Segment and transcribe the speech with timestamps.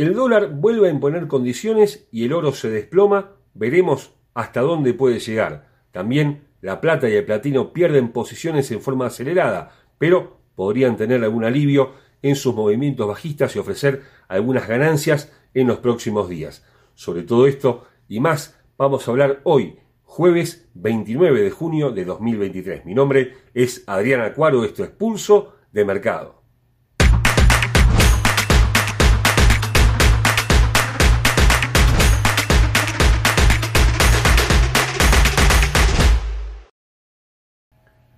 [0.00, 3.32] El dólar vuelve a imponer condiciones y el oro se desploma.
[3.52, 5.68] Veremos hasta dónde puede llegar.
[5.92, 11.44] También la plata y el platino pierden posiciones en forma acelerada, pero podrían tener algún
[11.44, 11.92] alivio
[12.22, 16.64] en sus movimientos bajistas y ofrecer algunas ganancias en los próximos días.
[16.94, 22.86] Sobre todo esto y más vamos a hablar hoy, jueves 29 de junio de 2023.
[22.86, 26.39] Mi nombre es Adrián Acuaro, esto es Pulso de Mercado.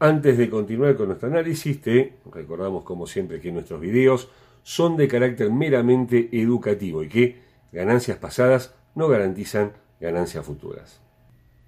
[0.02, 4.28] Antes de continuar con nuestro análisis, te recordamos como siempre que nuestros videos
[4.64, 7.36] son de carácter meramente educativo y que
[7.70, 11.00] ganancias pasadas no garantizan ganancias futuras.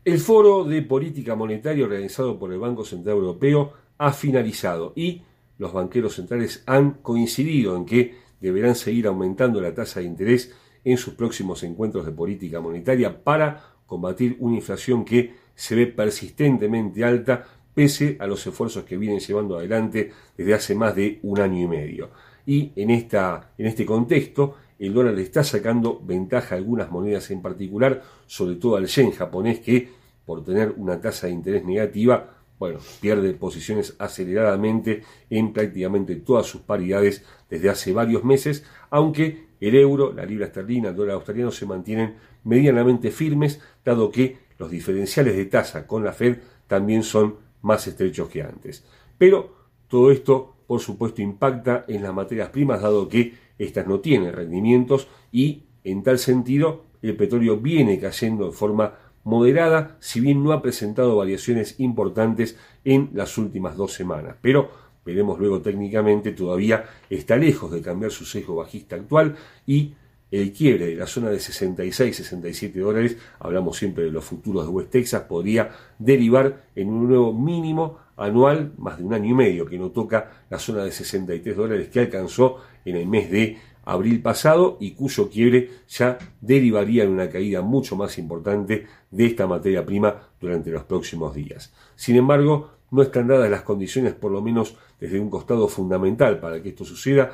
[0.05, 5.23] El foro de política monetaria organizado por el Banco Central Europeo ha finalizado y
[5.57, 10.99] los banqueros centrales han coincidido en que deberán seguir aumentando la tasa de interés en
[10.99, 17.47] sus próximos encuentros de política monetaria para combatir una inflación que se ve persistentemente alta
[17.75, 21.67] pese a los esfuerzos que vienen llevando adelante desde hace más de un año y
[21.67, 22.11] medio.
[22.47, 27.31] Y en, esta, en este contexto, el dólar le está sacando ventaja a algunas monedas
[27.31, 29.89] en particular, sobre todo al yen japonés, que
[30.25, 36.63] por tener una tasa de interés negativa, bueno, pierde posiciones aceleradamente en prácticamente todas sus
[36.63, 41.67] paridades desde hace varios meses, aunque el euro, la libra esterlina, el dólar australiano se
[41.67, 47.87] mantienen medianamente firmes, dado que los diferenciales de tasa con la Fed también son más
[47.87, 48.85] estrechos que antes.
[49.19, 49.55] Pero
[49.89, 55.09] todo esto, por supuesto, impacta en las materias primas, dado que estas no tienen rendimientos
[55.33, 60.63] y, en tal sentido, el petróleo viene cayendo de forma moderada, si bien no ha
[60.63, 64.37] presentado variaciones importantes en las últimas dos semanas.
[64.41, 64.71] Pero
[65.05, 69.95] veremos luego técnicamente, todavía está lejos de cambiar su sesgo bajista actual y
[70.41, 74.91] el quiebre de la zona de 66-67 dólares, hablamos siempre de los futuros de West
[74.91, 79.79] Texas, podría derivar en un nuevo mínimo anual, más de un año y medio, que
[79.79, 84.77] no toca la zona de 63 dólares que alcanzó en el mes de abril pasado
[84.81, 90.31] y cuyo quiebre ya derivaría en una caída mucho más importante de esta materia prima
[90.41, 91.73] durante los próximos días.
[91.95, 96.63] Sin embargo, no están dadas las condiciones, por lo menos desde un costado fundamental para
[96.63, 97.33] que esto suceda.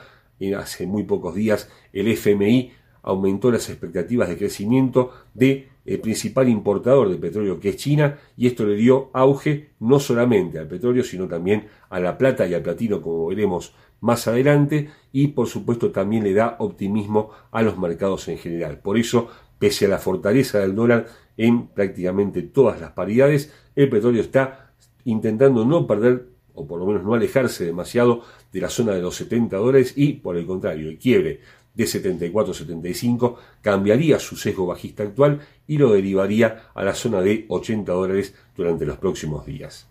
[0.57, 2.73] Hace muy pocos días el FMI
[3.03, 5.69] aumentó las expectativas de crecimiento del
[6.03, 10.69] principal importador de petróleo que es China y esto le dio auge no solamente al
[10.69, 15.47] petróleo sino también a la plata y al platino como veremos más adelante y por
[15.47, 18.79] supuesto también le da optimismo a los mercados en general.
[18.79, 19.29] Por eso,
[19.59, 21.07] pese a la fortaleza del dólar
[21.37, 24.73] en prácticamente todas las paridades, el petróleo está
[25.05, 28.23] intentando no perder o por lo menos no alejarse demasiado
[28.53, 31.41] de la zona de los 70 dólares y por el contrario, el quiebre
[31.75, 37.93] de 74-75 cambiaría su sesgo bajista actual y lo derivaría a la zona de 80
[37.93, 39.87] dólares durante los próximos días.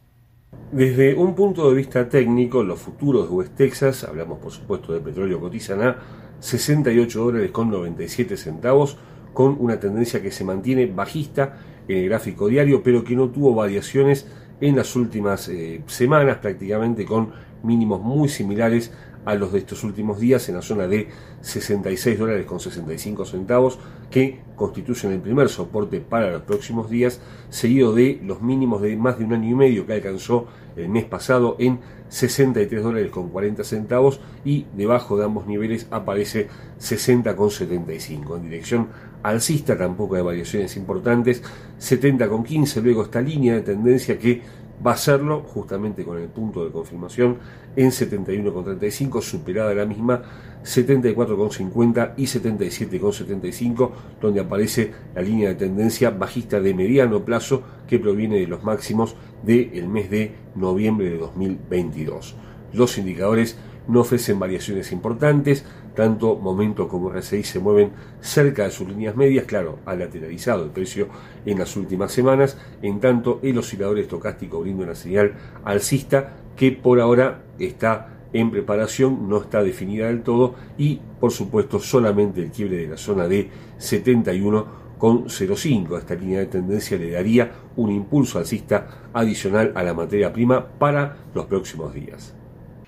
[0.72, 5.00] Desde un punto de vista técnico, los futuros de West Texas, hablamos por supuesto de
[5.00, 5.98] petróleo, cotizan a
[6.40, 8.98] 68 dólares con 97 centavos,
[9.34, 13.54] con una tendencia que se mantiene bajista en el gráfico diario, pero que no tuvo
[13.54, 14.28] variaciones
[14.62, 17.32] en las últimas eh, semanas, prácticamente con
[17.64, 18.92] mínimos muy similares
[19.26, 21.08] a los de estos últimos días en la zona de
[21.42, 27.20] 66 dólares con 65 centavos que constituyen el primer soporte para los próximos días
[27.50, 31.06] seguido de los mínimos de más de un año y medio que alcanzó el mes
[31.06, 36.48] pasado en 63 dólares con 40 centavos y debajo de ambos niveles aparece
[36.78, 38.88] 60 con 75 en dirección
[39.22, 41.44] alcista tampoco hay variaciones importantes
[41.78, 44.42] 70 con 15 luego esta línea de tendencia que
[44.86, 47.38] va a hacerlo justamente con el punto de confirmación
[47.76, 50.22] en 71,35, superada la misma
[50.64, 53.92] 74,50 y 77,75,
[54.22, 59.16] donde aparece la línea de tendencia bajista de mediano plazo que proviene de los máximos
[59.44, 62.36] del mes de noviembre de 2022.
[62.74, 63.58] Los indicadores
[63.88, 67.92] no ofrecen variaciones importantes, tanto Momento como RSI se mueven
[68.22, 71.08] cerca de sus líneas medias, claro, ha lateralizado el precio
[71.46, 75.34] en las últimas semanas, en tanto el oscilador estocástico brinda una señal
[75.64, 81.80] alcista que por ahora está en preparación, no está definida del todo y por supuesto
[81.80, 83.50] solamente el quiebre de la zona de
[83.80, 90.34] 71,05 a esta línea de tendencia le daría un impulso alcista adicional a la materia
[90.34, 92.36] prima para los próximos días.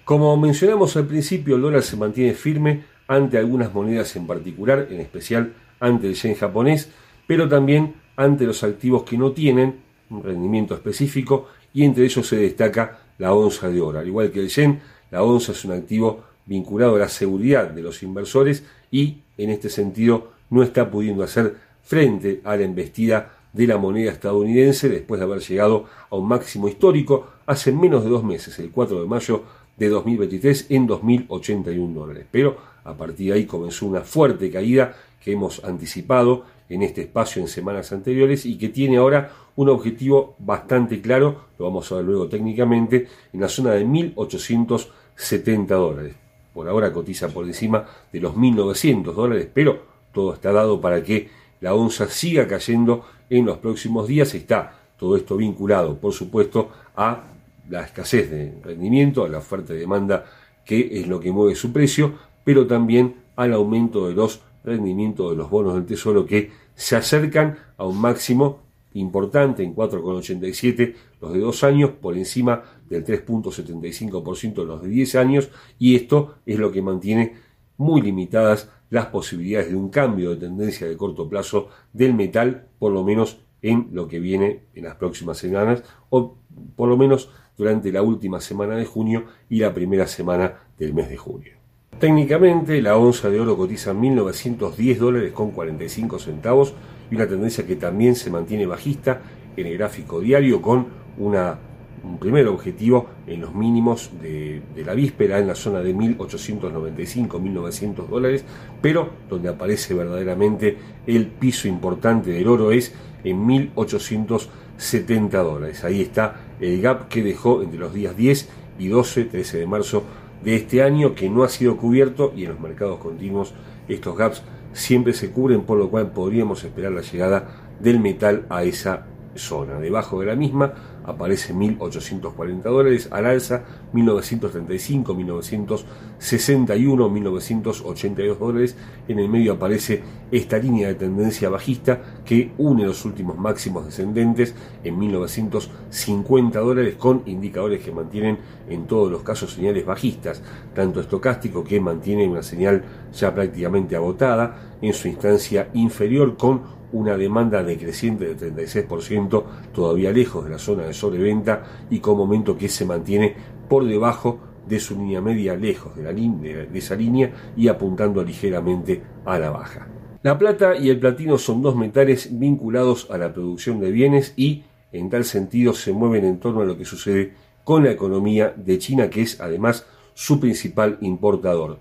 [0.04, 5.02] Como mencionamos al principio, el dólar se mantiene firme ante algunas monedas en particular, en
[5.02, 6.90] especial ante el yen japonés,
[7.28, 12.38] pero también ante los activos que no tienen un rendimiento específico y entre ellos se
[12.38, 14.00] destaca la onza de oro.
[14.00, 14.80] Al igual que el yen,
[15.12, 19.70] la onza es un activo vinculado a la seguridad de los inversores y en este
[19.70, 25.26] sentido no está pudiendo hacer frente a la embestida de la moneda estadounidense después de
[25.26, 29.44] haber llegado a un máximo histórico hace menos de dos meses, el 4 de mayo
[29.76, 32.26] de 2023, en 2.081 dólares.
[32.32, 37.42] Pero a partir de ahí comenzó una fuerte caída que hemos anticipado en este espacio
[37.42, 42.06] en semanas anteriores y que tiene ahora un objetivo bastante claro, lo vamos a ver
[42.06, 46.16] luego técnicamente, en la zona de 1.870 dólares.
[46.54, 49.84] Por ahora cotiza por encima de los 1.900 dólares, pero
[50.14, 51.30] todo está dado para que
[51.60, 54.34] la onza siga cayendo en los próximos días.
[54.34, 57.24] Está todo esto vinculado, por supuesto, a
[57.70, 60.26] la escasez de rendimiento, a la y demanda,
[60.66, 62.14] que es lo que mueve su precio,
[62.44, 67.58] pero también al aumento de los rendimientos de los bonos del Tesoro que se acercan
[67.78, 68.60] a un máximo
[68.94, 75.50] importante en 4,87 los de dos años por encima del 3.75% los de 10 años
[75.80, 77.36] y esto es lo que mantiene
[77.78, 82.92] muy limitadas las posibilidades de un cambio de tendencia de corto plazo del metal por
[82.92, 86.36] lo menos en lo que viene en las próximas semanas o
[86.76, 91.10] por lo menos durante la última semana de junio y la primera semana del mes
[91.10, 91.61] de julio.
[92.02, 96.74] Técnicamente, la onza de oro cotiza 1.910 dólares con 45 centavos
[97.12, 99.22] y una tendencia que también se mantiene bajista
[99.56, 100.88] en el gráfico diario con
[101.20, 108.08] un primer objetivo en los mínimos de, de la víspera en la zona de 1.895-1.900
[108.08, 108.46] dólares,
[108.82, 115.84] pero donde aparece verdaderamente el piso importante del oro es en 1.870 dólares.
[115.84, 118.50] Ahí está el gap que dejó entre los días 10
[118.80, 120.04] y 12, 13 de marzo
[120.44, 123.54] de este año que no ha sido cubierto y en los mercados continuos
[123.88, 124.44] estos gaps
[124.74, 129.06] siempre se cubren, por lo cual podríamos esperar la llegada del metal a esa
[129.36, 129.80] zona.
[129.80, 133.64] Debajo de la misma aparece 1.840 dólares, al alza
[133.94, 138.76] 1935, 1961, 1982 dólares.
[139.08, 140.02] En el medio aparece
[140.32, 147.24] esta línea de tendencia bajista que une los últimos máximos descendentes en 1950 dólares con
[147.26, 148.38] indicadores que mantienen
[148.70, 150.42] en todos los casos señales bajistas,
[150.74, 152.84] tanto estocástico que mantiene una señal
[153.14, 159.44] ya prácticamente agotada en su instancia inferior con una demanda decreciente del 36%,
[159.74, 163.36] todavía lejos de la zona de sobreventa y con momento que se mantiene
[163.70, 169.40] por debajo de su línea media, lejos de, de esa línea y apuntando ligeramente a
[169.40, 169.88] la baja.
[170.24, 174.64] La plata y el platino son dos metales vinculados a la producción de bienes y
[174.92, 177.34] en tal sentido se mueven en torno a lo que sucede
[177.64, 181.80] con la economía de China, que es además su principal importador.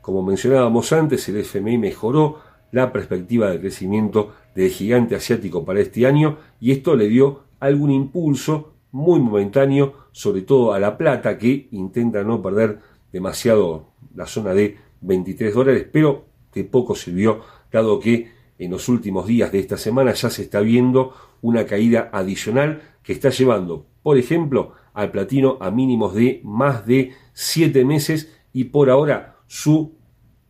[0.00, 2.38] Como mencionábamos antes, el FMI mejoró
[2.72, 7.90] la perspectiva de crecimiento del gigante asiático para este año y esto le dio algún
[7.90, 12.80] impulso muy momentáneo, sobre todo a la plata que intenta no perder
[13.12, 19.26] demasiado la zona de 23 dólares, pero de poco sirvió, dado que en los últimos
[19.26, 24.18] días de esta semana ya se está viendo una caída adicional que está llevando, por
[24.18, 29.94] ejemplo, al platino a mínimos de más de 7 meses y por ahora su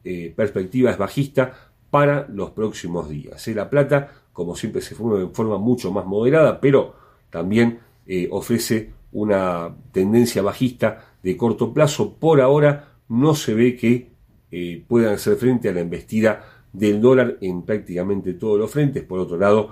[0.03, 3.47] eh, perspectiva es bajista para los próximos días.
[3.49, 6.95] La plata, como siempre, se forma en forma mucho más moderada, pero
[7.31, 12.15] también eh, ofrece una tendencia bajista de corto plazo.
[12.15, 14.11] Por ahora no se ve que
[14.51, 19.03] eh, puedan hacer frente a la embestida del dólar en prácticamente todos los frentes.
[19.05, 19.71] Por otro lado,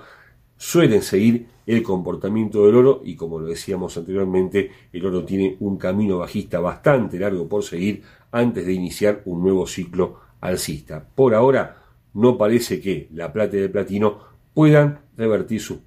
[0.57, 5.77] suelen seguir el comportamiento del oro y como lo decíamos anteriormente, el oro tiene un
[5.77, 11.05] camino bajista bastante largo por seguir antes de iniciar un nuevo ciclo alcista.
[11.15, 11.78] Por ahora,
[12.13, 14.19] no parece que la plata y el platino
[14.53, 15.79] puedan revertir sus,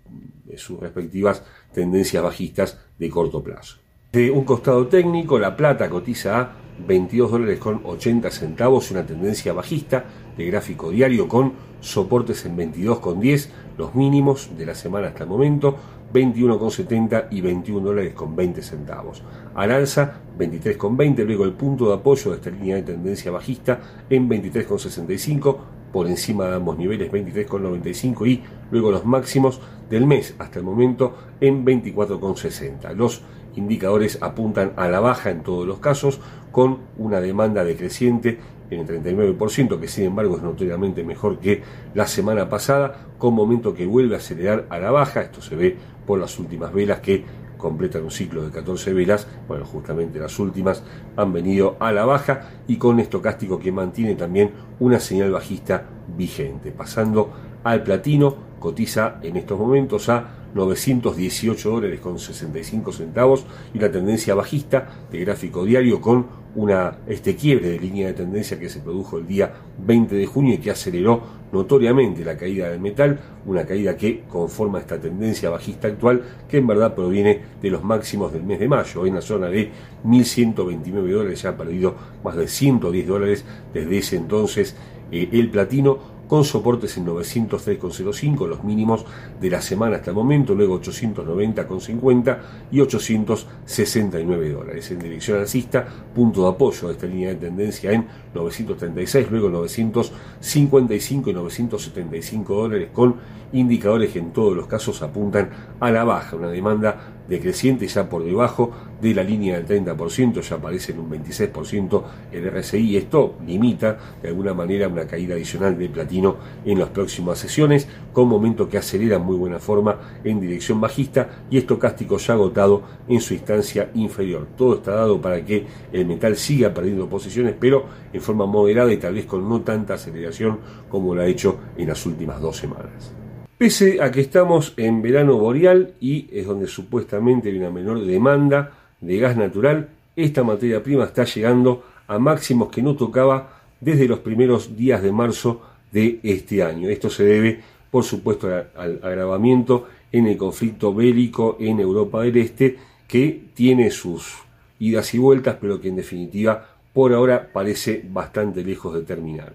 [0.57, 3.79] sus respectivas tendencias bajistas de corto plazo.
[4.13, 6.53] De un costado técnico, la plata cotiza a
[6.87, 10.05] 22 dólares con 80 centavos, una tendencia bajista
[10.37, 13.49] de gráfico diario con soportes en 22,10,
[13.79, 15.77] los mínimos de la semana hasta el momento,
[16.13, 19.23] 21,70 y 21 dólares con 20 centavos.
[19.55, 24.29] Al alza 23,20, luego el punto de apoyo de esta línea de tendencia bajista en
[24.29, 25.57] 23,65,
[25.93, 31.15] por encima de ambos niveles 23,95 y luego los máximos del mes hasta el momento
[31.41, 32.95] en 24,60.
[32.95, 33.23] Los
[33.57, 36.21] indicadores apuntan a la baja en todos los casos
[36.51, 38.39] con una demanda decreciente
[38.71, 41.63] en el 39%, que sin embargo es notoriamente mejor que
[41.95, 45.21] la semana pasada, con momento que vuelve a acelerar a la baja.
[45.21, 47.25] Esto se ve por las últimas velas que
[47.63, 50.83] completan un ciclo de 14 velas, bueno, justamente las últimas
[51.17, 54.51] han venido a la baja y con estocástico que mantiene también
[54.81, 55.85] una señal bajista
[56.17, 56.73] vigente.
[56.73, 57.31] Pasando
[57.63, 63.45] al platino, cotiza en estos momentos a 918 dólares con 65 centavos
[63.75, 68.59] y una tendencia bajista de gráfico diario con una este quiebre de línea de tendencia
[68.59, 72.81] que se produjo el día 20 de junio y que aceleró notoriamente la caída del
[72.81, 77.83] metal, una caída que conforma esta tendencia bajista actual que en verdad proviene de los
[77.85, 79.71] máximos del mes de mayo, en la zona de
[80.05, 81.95] 1.129 dólares, ya ha perdido
[82.25, 84.77] más de 110 dólares desde ese entonces
[85.11, 89.05] eh, el platino con soportes en 903,05, los mínimos
[89.39, 92.39] de la semana hasta el momento, luego 890,50
[92.71, 94.91] y 869 dólares.
[94.93, 101.29] En dirección alcista, punto de apoyo a esta línea de tendencia en 936, luego 955
[101.29, 103.17] y 975 dólares con
[103.53, 108.25] indicadores que en todos los casos apuntan a la baja, una demanda decreciente ya por
[108.25, 113.99] debajo de la línea del 30%, ya aparece en un 26% el RSI, esto limita
[114.23, 116.22] de alguna manera una caída adicional de platino
[116.65, 121.45] en las próximas sesiones, con momento que acelera en muy buena forma en dirección bajista
[121.51, 124.47] y estocástico ya agotado en su instancia inferior.
[124.57, 128.99] Todo está dado para que el metal siga perdiendo posiciones, pero en forma moderada y
[128.99, 133.13] tal vez con no tanta aceleración como lo ha hecho en las últimas dos semanas.
[133.59, 138.73] Pese a que estamos en verano boreal y es donde supuestamente hay una menor demanda
[139.01, 144.21] de gas natural, esta materia prima está llegando a máximos que no tocaba desde los
[144.21, 145.63] primeros días de marzo
[145.93, 146.89] de este año.
[146.89, 152.79] Esto se debe, por supuesto, al agravamiento en el conflicto bélico en Europa del Este,
[153.07, 154.43] que tiene sus
[154.79, 159.55] idas y vueltas, pero que en definitiva por ahora parece bastante lejos de terminar.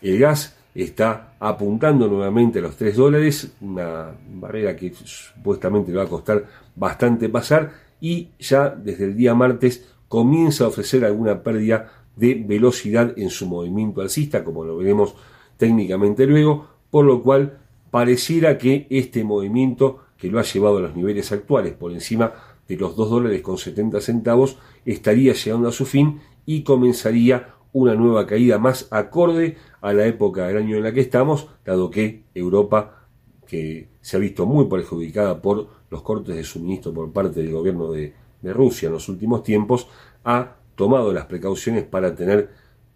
[0.00, 6.04] El gas está apuntando nuevamente a los 3 dólares, una barrera que supuestamente le va
[6.04, 6.44] a costar
[6.76, 13.12] bastante pasar y ya desde el día martes comienza a ofrecer alguna pérdida de velocidad
[13.16, 15.14] en su movimiento alcista, como lo veremos
[15.58, 17.58] técnicamente luego, por lo cual
[17.90, 22.32] pareciera que este movimiento que lo ha llevado a los niveles actuales por encima
[22.66, 27.94] de los 2 dólares con 70 centavos estaría llegando a su fin y comenzaría una
[27.94, 32.24] nueva caída más acorde a la época del año en la que estamos, dado que
[32.34, 33.06] Europa,
[33.46, 37.92] que se ha visto muy perjudicada por los cortes de suministro por parte del gobierno
[37.92, 39.88] de, Rusia en los últimos tiempos,
[40.24, 42.50] ha tomado las precauciones para tener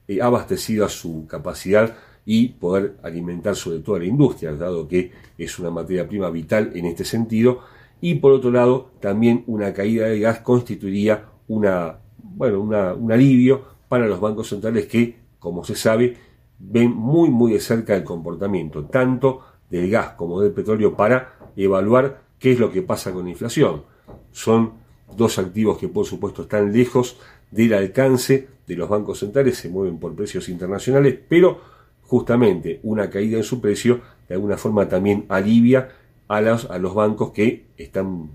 [0.06, 5.58] eh, abastecida su capacidad y poder alimentar sobre todo a la industria, dado que es
[5.58, 7.60] una materia prima vital en este sentido,
[8.00, 14.06] y por otro lado también una caída de gas constituiría una, bueno, un alivio para
[14.06, 16.16] los bancos centrales que, como se sabe,
[16.58, 22.22] ven muy muy de cerca el comportamiento tanto del gas como del petróleo para evaluar
[22.38, 23.82] qué es lo que pasa con la inflación.
[24.30, 24.72] Son
[25.16, 27.18] dos activos que por supuesto están lejos
[27.50, 31.71] del alcance de los bancos centrales, se mueven por precios internacionales, pero
[32.12, 35.88] justamente una caída en su precio de alguna forma también alivia
[36.28, 38.28] a los, a los bancos que están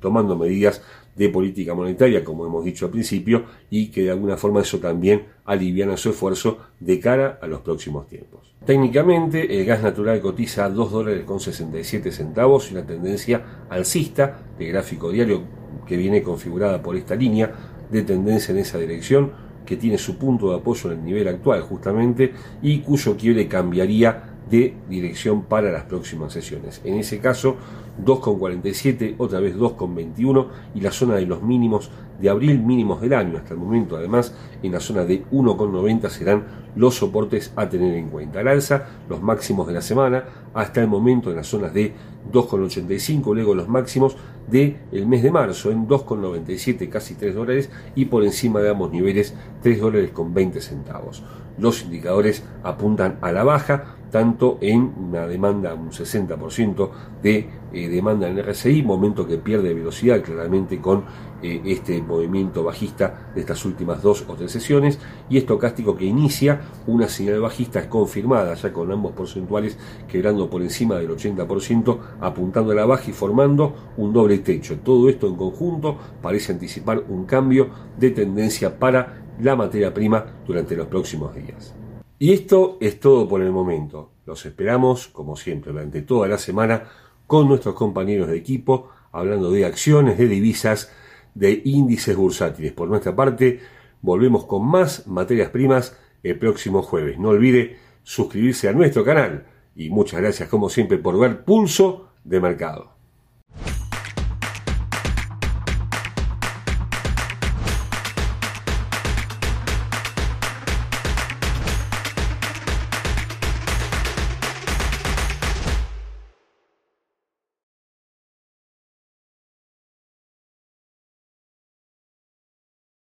[0.00, 0.82] tomando medidas
[1.14, 5.26] de política monetaria, como hemos dicho al principio, y que de alguna forma eso también
[5.44, 8.52] aliviana su esfuerzo de cara a los próximos tiempos.
[8.66, 14.40] Técnicamente, el gas natural cotiza a 2 dólares con 67 centavos y una tendencia alcista
[14.58, 15.42] de gráfico diario
[15.86, 17.52] que viene configurada por esta línea
[17.92, 21.62] de tendencia en esa dirección que tiene su punto de apoyo en el nivel actual
[21.62, 26.80] justamente y cuyo quiebre cambiaría de dirección para las próximas sesiones.
[26.84, 27.56] En ese caso,
[28.04, 31.90] 2,47, otra vez 2,21 y la zona de los mínimos
[32.20, 33.96] de abril, mínimos del año hasta el momento.
[33.96, 36.44] Además, en la zona de 1,90 serán
[36.76, 38.40] los soportes a tener en cuenta.
[38.40, 41.94] Al alza, los máximos de la semana, hasta el momento en las zonas de
[42.30, 44.16] 2,85, luego los máximos
[44.48, 48.90] del el mes de marzo en 2,97, casi 3 dólares, y por encima de ambos
[48.90, 51.22] niveles 3 dólares con 20 centavos.
[51.58, 56.90] Los indicadores apuntan a la baja, tanto en una demanda, un 60%
[57.22, 61.04] de eh, demanda en RSI, momento que pierde velocidad claramente con
[61.42, 64.98] eh, este movimiento bajista de estas últimas dos o tres sesiones,
[65.28, 70.96] y estocástico que inicia una señal bajista confirmada ya con ambos porcentuales quebrando por encima
[70.96, 74.78] del 80%, apuntando a la baja y formando un doble techo.
[74.80, 80.76] Todo esto en conjunto parece anticipar un cambio de tendencia para la materia prima durante
[80.76, 81.79] los próximos días.
[82.22, 84.10] Y esto es todo por el momento.
[84.26, 86.84] Los esperamos, como siempre, durante toda la semana
[87.26, 90.92] con nuestros compañeros de equipo, hablando de acciones, de divisas,
[91.34, 92.72] de índices bursátiles.
[92.72, 93.60] Por nuestra parte,
[94.02, 97.18] volvemos con más materias primas el próximo jueves.
[97.18, 102.38] No olvide suscribirse a nuestro canal y muchas gracias como siempre por ver Pulso de
[102.38, 102.92] Mercado.